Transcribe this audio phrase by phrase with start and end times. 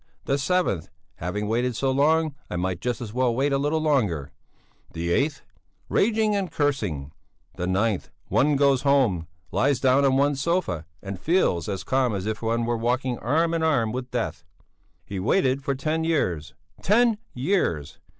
[0.25, 4.31] the seventh: having waited so long, I might just as well wait a little longer;
[4.93, 5.43] the eighth:
[5.89, 7.11] raging and cursing;
[7.55, 12.25] the ninth: One goes home, lies down on one's sofa and feels as calm as
[12.25, 14.43] if one were walking arm in arm with death.
[15.05, 16.55] He waited for ten years!
[16.81, 17.99] Ten years!